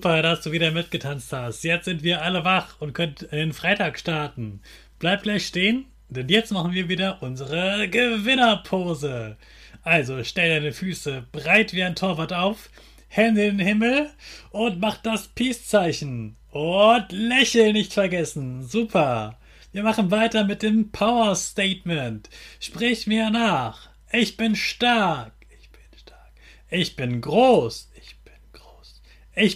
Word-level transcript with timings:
Super, 0.00 0.22
dass 0.22 0.40
du 0.40 0.50
wieder 0.50 0.70
mitgetanzt 0.70 1.30
hast. 1.30 1.62
Jetzt 1.62 1.84
sind 1.84 2.02
wir 2.02 2.22
alle 2.22 2.42
wach 2.42 2.80
und 2.80 2.94
können 2.94 3.16
den 3.32 3.52
Freitag 3.52 3.98
starten. 3.98 4.62
Bleib 4.98 5.24
gleich 5.24 5.46
stehen, 5.46 5.84
denn 6.08 6.30
jetzt 6.30 6.52
machen 6.52 6.72
wir 6.72 6.88
wieder 6.88 7.22
unsere 7.22 7.86
Gewinnerpose. 7.86 9.36
Also 9.82 10.24
stell 10.24 10.48
deine 10.48 10.72
Füße 10.72 11.26
breit 11.32 11.74
wie 11.74 11.82
ein 11.82 11.96
Torwart 11.96 12.32
auf, 12.32 12.70
Hände 13.08 13.44
in 13.44 13.58
den 13.58 13.66
Himmel 13.66 14.08
und 14.52 14.80
mach 14.80 14.96
das 14.96 15.28
Peace-Zeichen. 15.28 16.36
Und 16.50 17.12
lächeln 17.12 17.74
nicht 17.74 17.92
vergessen. 17.92 18.62
Super. 18.62 19.38
Wir 19.72 19.82
machen 19.82 20.10
weiter 20.10 20.44
mit 20.44 20.62
dem 20.62 20.92
Power 20.92 21.34
Statement. 21.36 22.30
Sprich 22.58 23.06
mir 23.06 23.28
nach. 23.28 23.90
Ich 24.12 24.38
bin 24.38 24.56
stark. 24.56 25.34
Ich 25.60 25.68
bin 25.68 25.98
stark. 25.98 26.32
Ich 26.70 26.96
bin 26.96 27.20
groß. 27.20 27.90
Ich 28.00 28.19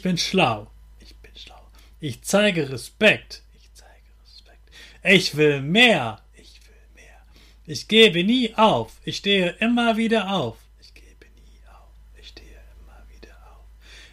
bin 0.00 0.16
schlau. 0.16 0.70
Ich 0.98 1.14
bin 1.16 1.32
schlau. 1.36 1.60
Ich 2.00 2.22
zeige 2.22 2.70
Respekt. 2.70 3.42
Ich 3.54 3.70
zeige 3.74 4.08
Respekt. 4.22 4.70
Ich 5.02 5.36
will 5.36 5.60
mehr. 5.60 6.22
Ich 6.34 6.58
will 6.66 6.86
mehr. 6.94 7.20
Ich 7.66 7.86
gebe 7.88 8.24
nie 8.24 8.54
auf. 8.54 8.92
Ich 9.04 9.18
stehe 9.18 9.50
immer 9.60 9.98
wieder 9.98 10.32
auf. 10.32 10.56
Ich 10.80 10.94
gebe 10.94 11.26
nie 11.34 11.60
auf. 11.70 11.90
Ich 12.18 12.28
stehe 12.28 12.46
immer 12.80 13.02
wieder 13.14 13.36
auf. 13.52 13.66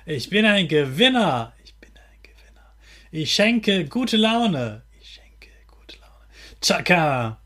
Ich 0.06 0.30
bin 0.30 0.46
ein 0.46 0.68
Gewinner. 0.68 1.54
Ich 1.64 1.74
bin 1.76 1.92
ein 1.96 2.22
Gewinner. 2.22 2.74
Ich 3.12 3.34
schenke 3.34 3.86
gute 3.86 4.18
Laune. 4.18 4.82
Ich 5.00 5.10
schenke 5.10 5.50
gute 5.68 5.98
Laune. 6.00 6.26
Chaka. 6.62 7.40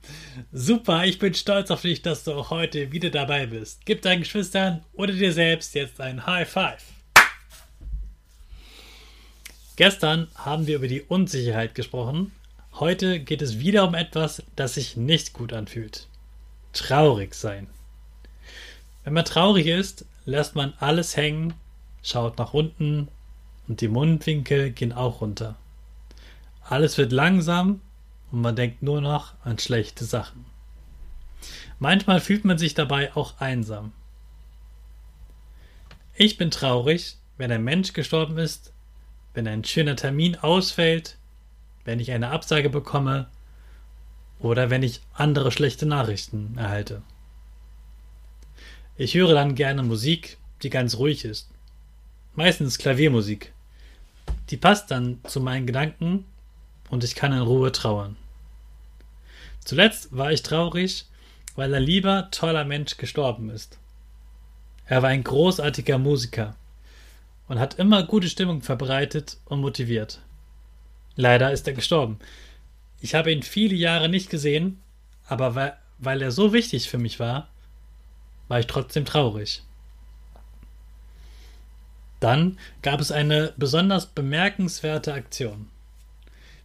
Super, 0.52 1.06
ich 1.06 1.20
bin 1.20 1.34
stolz 1.34 1.70
auf 1.70 1.84
dich, 1.84 2.02
dass 2.02 2.24
du 2.24 2.34
auch 2.34 2.50
heute 2.50 2.92
wieder 2.92 3.10
dabei 3.12 3.46
bist. 3.46 3.86
Gib 3.86 4.02
deinen 4.02 4.22
Geschwistern 4.22 4.84
oder 4.94 5.14
dir 5.14 5.32
selbst 5.32 5.76
jetzt 5.76 6.02
ein 6.02 6.26
High 6.26 6.50
Five. 6.50 6.84
Gestern 9.76 10.30
haben 10.36 10.68
wir 10.68 10.78
über 10.78 10.88
die 10.88 11.02
Unsicherheit 11.02 11.76
gesprochen. 11.76 12.32
Heute 12.74 13.20
geht 13.20 13.42
es 13.42 13.60
wieder 13.60 13.86
um 13.86 13.94
etwas, 13.94 14.42
das 14.56 14.76
sich 14.76 14.96
nicht 14.96 15.34
gut 15.34 15.52
anfühlt. 15.52 16.08
Traurig 16.72 17.36
sein. 17.36 17.68
Wenn 19.04 19.14
man 19.14 19.26
traurig 19.26 19.68
ist, 19.68 20.06
lässt 20.26 20.56
man 20.56 20.74
alles 20.80 21.18
hängen, 21.18 21.54
schaut 22.04 22.38
nach 22.38 22.54
unten 22.54 23.10
und 23.68 23.82
die 23.82 23.90
Mundwinkel 23.90 24.72
gehen 24.72 24.94
auch 24.94 25.20
runter. 25.20 25.56
Alles 26.62 26.98
wird 26.98 27.12
langsam 27.12 27.82
und 28.32 28.42
man 28.42 28.56
denkt 28.56 28.82
nur 28.82 29.02
noch 29.02 29.34
an 29.44 29.60
schlechte 29.60 30.06
Sachen. 30.06 30.46
Manchmal 31.80 32.22
fühlt 32.22 32.46
man 32.46 32.58
sich 32.58 32.76
dabei 32.76 33.14
auch 33.16 33.40
einsam. 33.40 33.92
Ich 36.16 36.38
bin 36.38 36.50
traurig, 36.50 37.18
wenn 37.38 37.52
ein 37.52 37.64
Mensch 37.64 37.92
gestorben 37.92 38.38
ist, 38.38 38.72
wenn 39.36 39.48
ein 39.48 39.64
schöner 39.64 39.96
Termin 39.96 40.38
ausfällt, 40.38 41.18
wenn 41.84 42.00
ich 42.00 42.12
eine 42.12 42.32
Absage 42.32 42.70
bekomme 42.70 43.28
oder 44.40 44.70
wenn 44.70 44.82
ich 44.82 45.02
andere 45.14 45.52
schlechte 45.52 45.86
Nachrichten 45.86 46.58
erhalte. 46.58 47.02
Ich 48.98 49.14
höre 49.14 49.34
dann 49.34 49.56
gerne 49.56 49.84
Musik, 49.84 50.38
die 50.64 50.70
ganz 50.70 50.98
ruhig 50.98 51.26
ist. 51.26 51.50
Meistens 52.34 52.78
Klaviermusik. 52.78 53.54
Die 54.50 54.58
passt 54.58 54.90
dann 54.90 55.20
zu 55.26 55.42
meinen 55.42 55.68
Gedanken 55.68 56.26
und 56.90 57.04
ich 57.04 57.16
kann 57.16 57.34
in 57.34 57.42
Ruhe 57.42 57.72
trauern. 57.72 58.16
Zuletzt 59.64 60.16
war 60.16 60.32
ich 60.32 60.44
traurig, 60.44 61.06
weil 61.56 61.74
ein 61.74 61.84
lieber, 61.84 62.30
toller 62.32 62.66
Mensch 62.66 62.98
gestorben 62.98 63.50
ist. 63.50 63.78
Er 64.86 65.02
war 65.02 65.10
ein 65.10 65.24
großartiger 65.24 65.98
Musiker 65.98 66.56
und 67.48 67.60
hat 67.60 67.80
immer 67.80 68.04
gute 68.04 68.30
Stimmung 68.30 68.62
verbreitet 68.62 69.38
und 69.46 69.62
motiviert. 69.62 70.22
Leider 71.16 71.52
ist 71.52 71.68
er 71.68 71.74
gestorben. 71.74 72.20
Ich 73.00 73.16
habe 73.16 73.32
ihn 73.32 73.44
viele 73.44 73.76
Jahre 73.76 74.10
nicht 74.10 74.30
gesehen, 74.30 74.82
aber 75.28 75.56
weil, 75.56 75.78
weil 75.98 76.22
er 76.22 76.32
so 76.32 76.54
wichtig 76.54 76.90
für 76.90 76.98
mich 76.98 77.20
war, 77.20 77.50
war 78.48 78.60
ich 78.60 78.68
trotzdem 78.68 79.06
traurig. 79.06 79.64
Dann 82.20 82.58
gab 82.82 83.00
es 83.00 83.12
eine 83.12 83.54
besonders 83.58 84.08
bemerkenswerte 84.08 85.14
Aktion. 85.14 85.70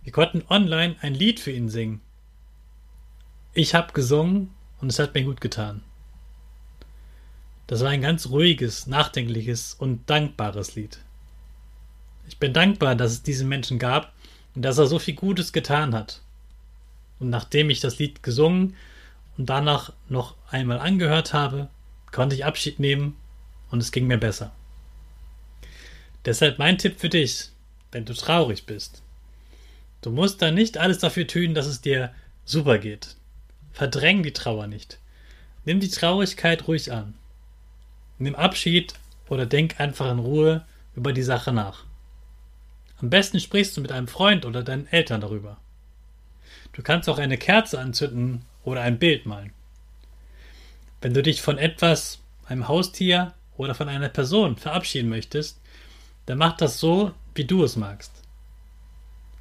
Wir 0.03 0.13
konnten 0.13 0.43
online 0.49 0.97
ein 1.01 1.15
Lied 1.15 1.41
für 1.41 1.51
ihn 1.51 1.69
singen. 1.69 2.01
Ich 3.53 3.75
habe 3.75 3.93
gesungen 3.93 4.55
und 4.81 4.91
es 4.91 4.99
hat 4.99 5.15
mir 5.15 5.25
gut 5.25 5.41
getan. 5.41 5.83
Das 7.71 7.83
war 7.83 7.91
ein 7.91 8.01
ganz 8.01 8.27
ruhiges, 8.31 8.89
nachdenkliches 8.89 9.75
und 9.75 10.11
dankbares 10.11 10.75
Lied. 10.75 10.99
Ich 12.27 12.37
bin 12.39 12.53
dankbar, 12.53 12.97
dass 12.97 13.13
es 13.13 13.23
diesen 13.23 13.49
Menschen 13.49 13.79
gab 13.79 14.13
und 14.57 14.63
dass 14.63 14.79
er 14.79 14.89
so 14.89 14.99
viel 14.99 15.15
Gutes 15.15 15.53
getan 15.53 15.95
hat. 15.95 16.21
Und 17.21 17.31
nachdem 17.31 17.71
ich 17.71 17.79
das 17.79 18.01
Lied 18.01 18.25
gesungen 18.25 18.75
und 19.39 19.49
danach 19.49 19.93
noch 20.09 20.35
einmal 20.51 20.81
angehört 20.81 21.33
habe, 21.33 21.69
konnte 22.11 22.35
ich 22.35 22.45
Abschied 22.45 22.81
nehmen 22.81 23.17
und 23.71 23.81
es 23.81 23.93
ging 23.93 24.09
mir 24.09 24.19
besser. 24.19 24.51
Deshalb 26.25 26.59
mein 26.59 26.77
Tipp 26.77 26.99
für 26.99 27.09
dich, 27.09 27.51
wenn 27.93 28.05
du 28.05 28.15
traurig 28.15 28.67
bist. 28.67 29.01
Du 30.03 30.11
musst 30.11 30.43
da 30.43 30.51
nicht 30.51 30.77
alles 30.77 30.99
dafür 30.99 31.29
tun, 31.29 31.55
dass 31.55 31.67
es 31.67 31.81
dir 31.81 32.13
super 32.45 32.79
geht. 32.79 33.15
Verdräng 33.73 34.25
die 34.25 34.33
Trauer 34.33 34.67
nicht. 34.67 34.99
Nimm 35.65 35.79
die 35.79 35.89
Traurigkeit 35.89 36.67
ruhig 36.67 36.91
an. 36.91 37.15
Nimm 38.21 38.35
Abschied 38.35 38.93
oder 39.31 39.47
denk 39.47 39.81
einfach 39.81 40.13
in 40.13 40.19
Ruhe 40.19 40.67
über 40.95 41.15
die 41.15 41.23
Sache 41.23 41.53
nach. 41.53 41.85
Am 43.01 43.09
besten 43.09 43.41
sprichst 43.41 43.75
du 43.75 43.81
mit 43.81 43.93
einem 43.93 44.09
Freund 44.09 44.45
oder 44.45 44.63
deinen 44.63 44.87
Eltern 44.89 45.23
darüber. 45.23 45.57
Du 46.75 46.83
kannst 46.83 47.09
auch 47.09 47.17
eine 47.17 47.39
Kerze 47.39 47.81
anzünden 47.81 48.45
oder 48.63 48.83
ein 48.83 48.99
Bild 48.99 49.25
malen. 49.25 49.55
Wenn 51.01 51.15
du 51.15 51.23
dich 51.23 51.41
von 51.41 51.57
etwas, 51.57 52.19
einem 52.45 52.69
Haustier 52.69 53.33
oder 53.57 53.75
von 53.75 53.89
einer 53.89 54.11
Person 54.11 54.57
verabschieden 54.57 55.09
möchtest, 55.09 55.59
dann 56.27 56.37
mach 56.37 56.59
das 56.59 56.79
so, 56.79 57.13
wie 57.35 57.47
du 57.47 57.65
es 57.65 57.77
magst. 57.77 58.13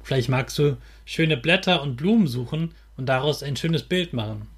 Vielleicht 0.02 0.30
magst 0.30 0.58
du 0.58 0.78
schöne 1.04 1.36
Blätter 1.36 1.82
und 1.82 1.96
Blumen 1.96 2.26
suchen 2.26 2.74
und 2.96 3.04
daraus 3.04 3.42
ein 3.42 3.58
schönes 3.58 3.82
Bild 3.82 4.14
machen. 4.14 4.48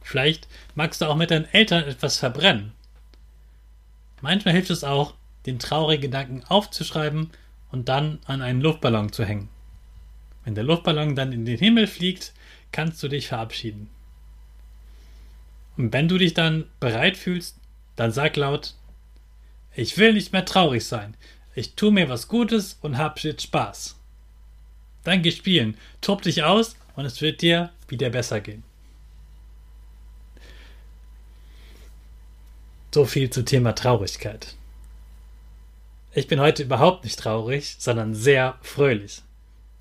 Vielleicht 0.00 0.48
magst 0.74 1.02
du 1.02 1.06
auch 1.06 1.16
mit 1.16 1.30
deinen 1.30 1.52
Eltern 1.52 1.84
etwas 1.84 2.16
verbrennen 2.16 2.72
Manchmal 4.20 4.54
hilft 4.54 4.70
es 4.70 4.84
auch, 4.84 5.14
den 5.46 5.58
traurigen 5.58 6.02
Gedanken 6.02 6.44
aufzuschreiben 6.44 7.30
und 7.70 7.88
dann 7.88 8.18
an 8.26 8.42
einen 8.42 8.60
Luftballon 8.60 9.12
zu 9.12 9.24
hängen. 9.24 9.48
Wenn 10.44 10.54
der 10.54 10.64
Luftballon 10.64 11.14
dann 11.14 11.32
in 11.32 11.44
den 11.44 11.58
Himmel 11.58 11.86
fliegt, 11.86 12.32
kannst 12.72 13.02
du 13.02 13.08
dich 13.08 13.28
verabschieden. 13.28 13.88
Und 15.76 15.92
wenn 15.92 16.08
du 16.08 16.18
dich 16.18 16.34
dann 16.34 16.66
bereit 16.80 17.16
fühlst, 17.16 17.58
dann 17.96 18.12
sag 18.12 18.36
laut, 18.36 18.74
Ich 19.74 19.96
will 19.96 20.12
nicht 20.12 20.32
mehr 20.32 20.44
traurig 20.44 20.84
sein. 20.84 21.16
Ich 21.54 21.74
tu 21.74 21.90
mir 21.90 22.08
was 22.08 22.26
Gutes 22.26 22.78
und 22.82 22.98
hab 22.98 23.20
jetzt 23.20 23.42
Spaß. 23.42 23.96
Dann 25.04 25.22
geh 25.22 25.30
spielen, 25.30 25.76
tob 26.00 26.22
dich 26.22 26.42
aus 26.42 26.76
und 26.96 27.04
es 27.04 27.20
wird 27.20 27.42
dir 27.42 27.70
wieder 27.86 28.10
besser 28.10 28.40
gehen. 28.40 28.64
So 32.90 33.04
viel 33.04 33.28
zum 33.28 33.44
Thema 33.44 33.74
Traurigkeit. 33.74 34.54
Ich 36.14 36.26
bin 36.26 36.40
heute 36.40 36.62
überhaupt 36.62 37.04
nicht 37.04 37.18
traurig, 37.18 37.76
sondern 37.78 38.14
sehr 38.14 38.56
fröhlich. 38.62 39.20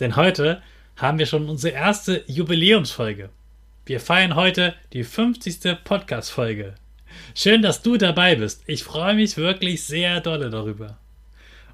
Denn 0.02 0.18
heute 0.18 0.62
haben 0.98 1.18
wir 1.18 1.26
schon 1.26 1.48
unsere 1.48 1.74
erste 1.74 2.26
Jubiläumsfolge. 2.28 3.30
Wir 3.86 4.02
feiern 4.02 4.36
heute 4.36 4.76
die 4.92 5.06
50. 5.06 5.86
Podcast-Folge. 5.86 6.76
Schön, 7.34 7.62
dass 7.62 7.82
du 7.82 7.96
dabei 7.96 8.36
bist. 8.36 8.64
Ich 8.66 8.84
freue 8.84 9.16
mich 9.16 9.38
wirklich 9.38 9.86
sehr 9.86 10.20
dolle 10.20 10.50
darüber. 10.50 10.98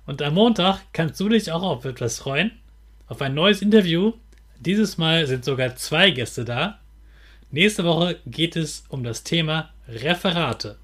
Und 0.05 0.21
am 0.21 0.35
Montag 0.35 0.81
kannst 0.93 1.19
du 1.19 1.29
dich 1.29 1.51
auch 1.51 1.63
auf 1.63 1.83
etwas 1.85 2.19
freuen. 2.19 2.51
Auf 3.07 3.23
ein 3.23 3.33
neues 3.33 3.63
Interview. 3.63 4.13
Dieses 4.59 4.99
Mal 4.99 5.25
sind 5.25 5.45
sogar 5.45 5.75
zwei 5.77 6.11
Gäste 6.11 6.45
da. 6.45 6.79
Nächste 7.49 7.83
Woche 7.85 8.19
geht 8.27 8.55
es 8.55 8.83
um 8.89 9.03
das 9.03 9.23
Thema 9.23 9.71
Referate. 9.87 10.77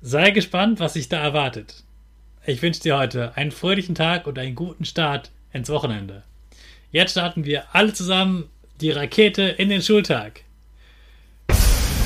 Sei 0.00 0.30
gespannt, 0.30 0.78
was 0.78 0.92
sich 0.92 1.08
da 1.08 1.18
erwartet. 1.20 1.82
Ich 2.46 2.62
wünsche 2.62 2.80
dir 2.80 2.96
heute 2.96 3.36
einen 3.36 3.50
fröhlichen 3.50 3.96
Tag 3.96 4.28
und 4.28 4.38
einen 4.38 4.54
guten 4.54 4.84
Start 4.84 5.32
ins 5.52 5.70
Wochenende. 5.70 6.22
Jetzt 6.92 7.10
starten 7.10 7.44
wir 7.44 7.64
alle 7.72 7.92
zusammen 7.92 8.48
die 8.80 8.92
Rakete 8.92 9.42
in 9.42 9.68
den 9.70 9.82
Schultag. 9.82 10.42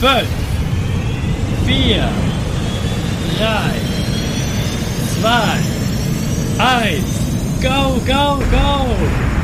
5, 0.01 0.27
4, 1.67 2.09
3, 3.39 3.75
2, 5.21 6.59
1, 6.59 7.05
go, 7.61 8.01
go, 8.07 8.39
go! 8.51 9.42